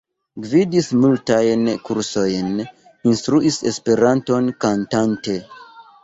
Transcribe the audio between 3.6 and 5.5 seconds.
Esperanton kantante.